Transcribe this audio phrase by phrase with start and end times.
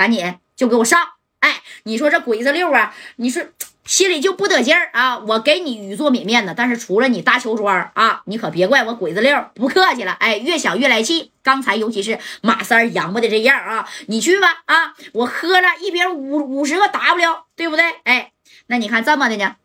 [0.00, 0.98] 赶紧就给我上！
[1.40, 3.42] 哎，你说这鬼子六啊，你说
[3.84, 5.18] 心里就不得劲儿啊！
[5.18, 10.12] 我给你雨作米面子，但是除了你大邱庄啊，你可别怪我鬼子六不客气了。
[10.12, 11.32] 哎，越想越来气。
[11.42, 14.94] 刚才尤其是马三扬巴的这样啊，你去吧啊！
[15.12, 17.84] 我喝了一瓶五五十个 W，对不对？
[18.04, 18.32] 哎，
[18.68, 19.56] 那你看这么的呢？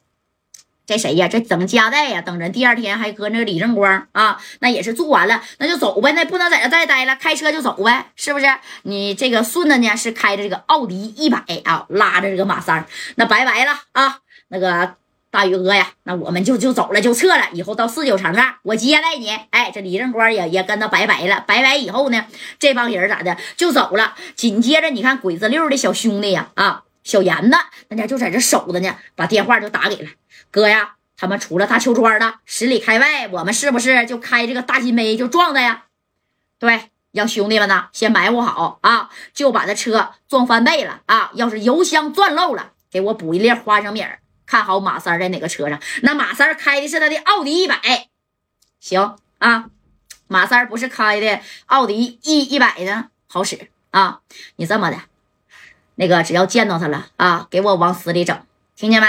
[0.86, 1.28] 这谁呀？
[1.28, 2.22] 这等夹带呀？
[2.22, 4.40] 等人第二天还搁那李正光啊？
[4.60, 6.12] 那也是做完了，那就走呗。
[6.12, 8.46] 那不能在这再待了，开车就走呗，是不是？
[8.84, 12.86] 你这个顺子呢是开着这个奥迪一百啊，拉着这个马三
[13.16, 14.20] 那拜拜了啊！
[14.50, 14.96] 那个
[15.32, 17.50] 大宇哥呀，那我们就就走了，就撤了。
[17.52, 19.30] 以后到四九城啊，我接待你。
[19.50, 21.44] 哎，这李正光也也跟他拜拜了。
[21.48, 22.26] 拜拜以后呢，
[22.60, 24.14] 这帮人咋的就走了？
[24.36, 30.10] 紧接着你看鬼子六的小兄弟呀，啊，小严子那家就在这守着呢，把电话就打给了。
[30.52, 35.86] 哥呀，他们出了大邱庄了，十里开外，我们是不是就开这个大金杯就撞的呀？
[36.60, 41.32] 对，让兄弟们呢先埋伏好啊，就把这车撞翻倍了啊！
[41.36, 44.04] 要是油箱钻漏了，给我补一粒花生米。
[44.48, 45.80] 看好马三在哪个车上？
[46.02, 48.10] 那马三开的是他的奥迪一百，
[48.80, 49.66] 行啊，
[50.28, 54.22] 马三不是开的奥迪 E 一百呢，好使啊！
[54.56, 55.02] 你这么的，
[55.96, 58.38] 那个只要见到他了啊，给我往死里整，
[58.76, 59.08] 听见没？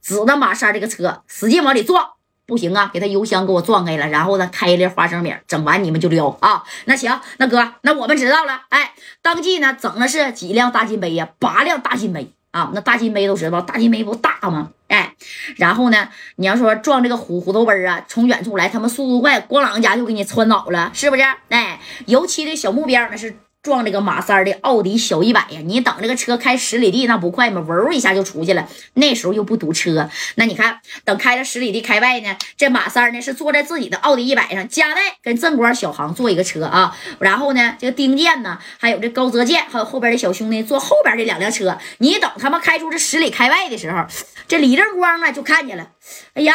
[0.00, 2.10] 指着马三这个车，使劲往里撞，
[2.44, 6.64] 不行啊，给他油箱给我撞开了，然后呢，开一粒花生米，整完你们就撩啊。
[6.86, 8.62] 那行，那哥，那我们知道了。
[8.70, 11.28] 哎，当即呢，整的是几辆大金杯呀？
[11.38, 12.72] 八辆大金杯啊。
[12.74, 14.70] 那大金杯都知道，大金杯不大吗？
[14.88, 15.14] 哎，
[15.56, 21.22] 然后呢，你要说撞这个虎虎头奔啊，从远处来，他们速度快，咣啷家就给你窜倒了，是不是？
[21.50, 23.36] 哎，尤其这小目标那是。
[23.62, 25.60] 撞这个马三的奥迪小一百呀！
[25.64, 27.60] 你等这个车开十里地，那不快吗？
[27.60, 28.68] 嗡一下就出去了。
[28.94, 36.96] 那时候又不堵车，那你看，等开了十里地开外呢，这马三呢是坐在自己的奥迪一百上，加代跟正光、小航坐一个车啊。
[37.20, 41.78] 然后呢，这个丁健呢，还有这高泽健，还有后边的小兄弟坐后边这两辆车。
[41.98, 44.04] 你等他们开出这十里开外的时候，
[44.48, 45.86] 这李正光啊就看见了。
[46.34, 46.54] 哎呀，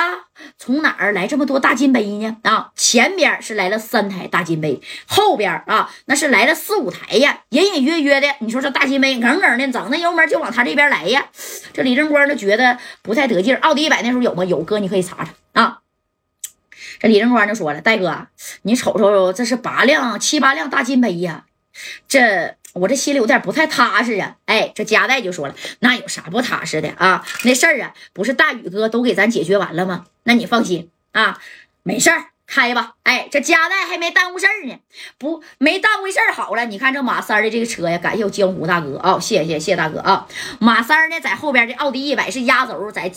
[0.58, 2.38] 从哪儿来这么多大金杯呢？
[2.44, 7.16] 啊，前边是来了三台大金杯，后边啊那是来了四五台。
[7.18, 11.26] 呀，隐隐约约的，你说这大金杯，耿耿的，整那油门就往他这边来呀。
[11.74, 14.44] 这李正光就觉得不太得劲奥迪一百那时候有吗？
[14.46, 15.80] 有，哥你可以查查啊。
[17.00, 18.28] 这李正光就说了：“戴哥，
[18.64, 21.46] 你瞅瞅，这是八辆、七八辆大金杯呀，
[22.08, 27.26] 这我这心里有点不太踏实啊。”哎，这加代就说了：“那有啥不踏实的啊？
[27.44, 30.06] 那事儿啊，不是大宇哥都给咱解决完了吗？
[30.24, 31.40] 那你放心啊，
[31.84, 34.80] 没事儿。”开吧，哎，这加代还没耽误事儿呢，
[35.18, 36.32] 不没耽误事儿。
[36.32, 40.26] 好了，你看这马三的这个车呀，感谢我江湖大哥啊，谢谢谢谢大哥啊。
[40.58, 43.12] 马三呢，在后边这奥迪一百是压轴，在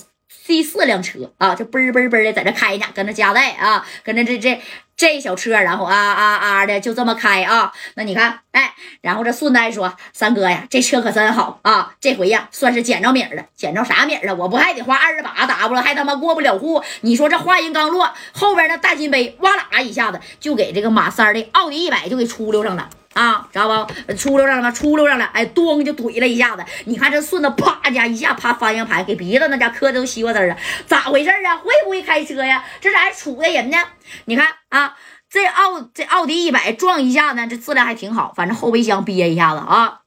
[0.44, 4.60] 第四辆车啊，这嘣嘣嘣的在这开呢，跟着加代啊，跟着这这。
[5.00, 14.34] 这小车，然后啊啊啊的就这么开啊，那你看，哎，然后这顺带说：“三哥呀，这车可真好啊，这回呀算是捡着米了，捡着啥米了？
[14.34, 16.84] 我不还得花二十八 W，还他妈过不了户？
[17.00, 24.14] 你说这话音刚落，后边那大金杯哇啦一下子就给这个马三的奥迪一百就给出溜上了。”啊，知道不？
[24.14, 26.64] 出溜上了，出溜上了，哎，咚就怼了一下子。
[26.86, 31.56] 你看这顺子，啪家一下趴方向盘，给鼻子那家磕的都西瓜汁了，咋回事啊？
[31.56, 32.64] 会不会开车呀？
[32.81, 33.76] 这咋还杵的人呢？
[34.25, 34.97] 你看啊，
[35.28, 40.00] 这奥这奥迪一百撞一下呢，这质量还挺好，反正后备箱憋一下子啊。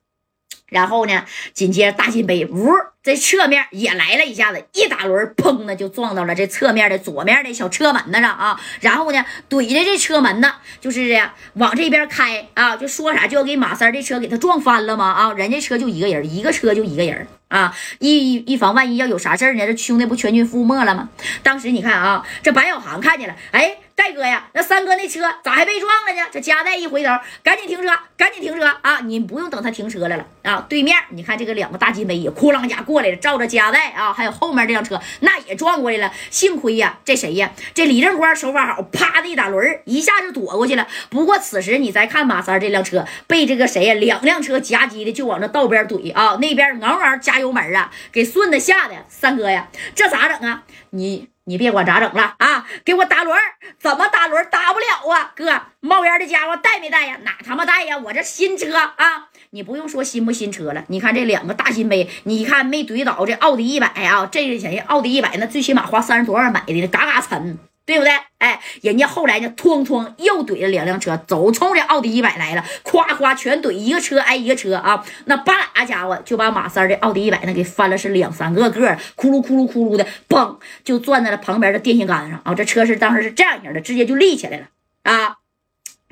[0.74, 1.24] 然后呢，
[1.54, 2.68] 紧接着大金杯，呜，
[3.04, 8.60] 这侧面也来了一下子，一打轮，砰的就撞到了这侧面的左面的小车门子上啊。
[8.82, 15.06] 然后呢，怼着这车门呢，就是这样往这边开啊，就说啥就要给马三这车给他撞翻了吗？
[15.12, 21.10] 啊，人家车就一个人，一个车就一个人啊，一以防万一要有啥事儿呢，这兄弟不全军覆没了吗？
[21.44, 23.78] 当时你看啊，这白小航看见了，哎。
[23.96, 26.28] 戴哥呀，那三哥那车咋还被撞了呢？
[26.32, 27.12] 这加代一回头，
[27.44, 27.88] 赶紧停车，
[28.18, 29.00] 赶紧停车啊！
[29.04, 30.66] 你不用等他停车来了啊！
[30.68, 36.12] 对面你看这个两个大金杯也哐啷家过来了，照着加代啊，还有后面这辆车那也撞过来了。
[36.32, 37.52] 幸亏呀，这谁呀？
[37.74, 40.88] 这李正光手法好，啪的一打轮一下就躲过去了。
[41.10, 46.38] 不过此时你再看马三这辆车被这个谁呀，两辆车夹击的就往这道边怼啊！
[46.42, 48.96] 那边嗷嗷加油门啊，给顺子吓的。
[49.08, 50.64] 三哥呀，这咋整啊？
[50.90, 51.33] 你。
[51.46, 52.66] 你别管咋整了啊！
[52.86, 53.38] 给我打轮
[53.78, 55.34] 怎么打轮打不了啊？
[55.36, 57.18] 哥，冒烟的家伙带没带呀？
[57.24, 57.98] 哪他妈带呀？
[57.98, 59.28] 我这新车啊！
[59.50, 64.26] 你不用说新不新车了，你看这两个大金杯，你看没怼倒这奥迪一百啊？
[64.32, 67.60] 这个钱奥迪一百那最起码花三十多万买的，嘎嘎沉。
[67.86, 68.12] 对不对？
[68.38, 75.06] 哎，人家后来呢，哐哐又怼了两辆车，走冲着奥迪一百来了，夸夸全怼一个车挨一个车啊！
[75.26, 82.54] 那叭啦家伙就把马三的奥迪一百那给翻了，是两三个个，咕噜咕噜咕噜的，嘣就钻在了旁边的电线杆上啊！
[82.54, 84.66] 这车是当时是这样型的，直接就立起来了
[85.04, 85.38] 啊！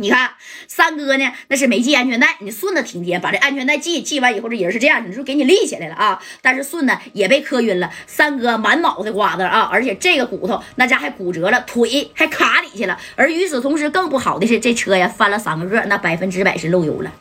[0.02, 0.32] 你看
[0.68, 6.22] 三哥呢，那是没系安全带，你顺子挺尖，把这安全带系系完以后，这人是这样，你就给你立起来了啊。
[6.42, 13.00] 但是顺子也被磕晕了，三哥满脑袋瓜子啊，而且这个骨头那家还骨折了，腿还卡里去了。
[13.16, 17.14] 而与此同时，更不好的是这车呀翻了三个个，那百分之百是漏油了，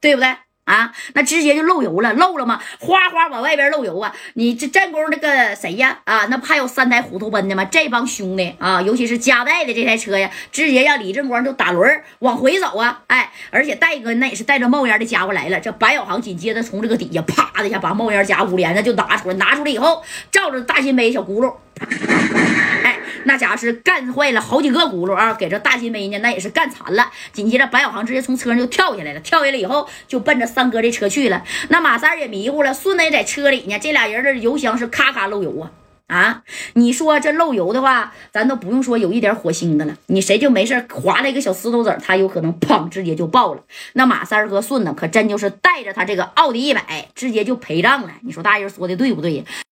[0.00, 0.36] 对不对？
[0.68, 2.60] 啊，那直接就漏油了，漏了吗？
[2.78, 4.14] 哗哗往外边漏油啊！
[4.34, 5.98] 你这战功那个谁呀？
[6.04, 7.64] 啊，那不还有三台虎头奔的吗？
[7.64, 13.00] 这帮兄弟啊，尤其是加代的这台车呀，直接让李正光就打轮往回走啊！
[13.06, 15.58] 哎，而且戴哥那也是带着冒烟的家伙来了。
[15.58, 21.54] 这白小航紧接着从这个底下啪的一下把冒烟夹五连子就拿出来，拿出来以后照着大金杯小轱辘。
[23.28, 25.34] 那家伙是干坏了好几个轱辘啊！
[25.34, 27.10] 给这大金杯呢，那也是干残了。
[27.30, 31.44] 紧接着，白小航直接从车上就跳下来了，跳下来以后就奔着三哥这车去了。
[31.68, 33.78] 那马三也迷糊了，顺子在车里呢。
[33.78, 35.70] 这俩人的油箱是咔咔漏油啊
[36.06, 36.42] 啊！
[36.72, 43.62] 你说这漏油的话，咱都不用说有一点火星的了，你谁就没事划了一个小石头子他有可能砰直接就爆了。
[43.92, 48.10] 那马三和顺子可真就是带着他这个奥迪一百直接就陪葬了。
[48.22, 49.44] 你说大爷说的对不对？